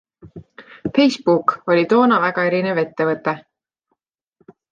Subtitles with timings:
[0.95, 3.35] Facebook oli toona väga erinev ettevõte.